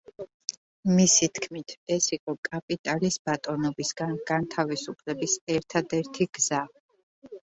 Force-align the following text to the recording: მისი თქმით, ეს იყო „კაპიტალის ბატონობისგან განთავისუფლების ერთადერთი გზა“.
მისი 0.99 1.27
თქმით, 1.39 1.73
ეს 1.95 2.07
იყო 2.17 2.33
„კაპიტალის 2.47 3.19
ბატონობისგან 3.29 4.15
განთავისუფლების 4.31 5.37
ერთადერთი 5.59 6.29
გზა“. 6.39 6.65